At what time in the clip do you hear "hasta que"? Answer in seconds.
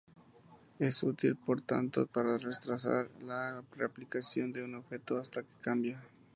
5.19-5.53